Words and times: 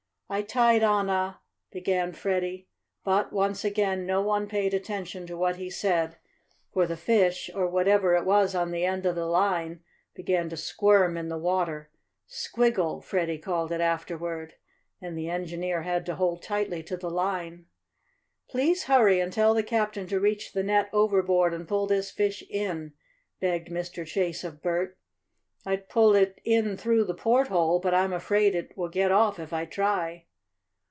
"I 0.33 0.43
tied 0.43 0.81
on 0.81 1.09
a" 1.09 1.41
began 1.73 2.13
Freddie, 2.13 2.69
but, 3.03 3.33
once 3.33 3.65
again, 3.65 4.05
no 4.05 4.21
one 4.21 4.47
paid 4.47 4.73
attention 4.73 5.27
to 5.27 5.35
what 5.35 5.57
he 5.57 5.69
said, 5.69 6.15
for 6.71 6.87
the 6.87 6.95
fish, 6.95 7.49
or 7.53 7.67
whatever 7.67 8.15
it 8.15 8.23
was 8.23 8.55
on 8.55 8.71
the 8.71 8.85
end 8.85 9.05
of 9.05 9.15
the 9.15 9.25
line, 9.25 9.81
began 10.13 10.47
to 10.47 10.55
squirm 10.55 11.17
in 11.17 11.27
the 11.27 11.37
water, 11.37 11.89
"squiggle" 12.29 13.03
Freddie 13.03 13.39
called 13.39 13.73
it 13.73 13.81
afterward 13.81 14.53
and 15.01 15.17
the 15.17 15.29
engineer 15.29 15.81
had 15.81 16.05
to 16.05 16.15
hold 16.15 16.41
tightly 16.41 16.81
to 16.83 16.95
the 16.95 17.09
line. 17.11 17.65
"Please 18.47 18.85
hurry 18.85 19.19
and 19.19 19.33
tell 19.33 19.53
the 19.53 19.63
captain 19.63 20.07
to 20.07 20.17
reach 20.17 20.53
the 20.53 20.63
net 20.63 20.89
overboard 20.93 21.53
and 21.53 21.67
pull 21.67 21.87
this 21.87 22.09
fish 22.09 22.41
in," 22.49 22.93
begged 23.41 23.67
Mr. 23.67 24.05
Chase 24.07 24.45
of 24.45 24.61
Bert. 24.61 24.97
"I'd 25.63 25.89
pull 25.89 26.15
it 26.15 26.41
in 26.43 26.75
through 26.75 27.03
the 27.03 27.13
porthole, 27.13 27.79
but 27.79 27.93
I'm 27.93 28.13
afraid 28.13 28.55
it 28.55 28.75
will 28.75 28.89
get 28.89 29.11
off 29.11 29.37
if 29.37 29.53
I 29.53 29.65
try." 29.65 30.25